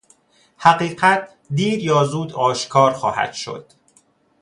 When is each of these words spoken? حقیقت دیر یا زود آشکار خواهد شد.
حقیقت 0.57 1.29
دیر 1.53 1.79
یا 1.79 2.03
زود 2.05 2.33
آشکار 2.33 2.91
خواهد 2.93 3.33
شد. 3.33 3.65